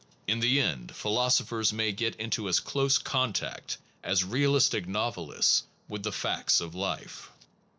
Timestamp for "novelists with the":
4.87-6.11